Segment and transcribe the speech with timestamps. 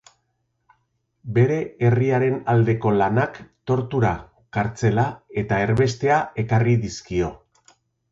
[1.33, 1.57] Bere
[1.89, 3.37] herriaren aldeko lanak
[3.71, 4.13] tortura,
[4.59, 5.05] kartzela
[5.43, 7.31] eta erbestea ekarri dizkio.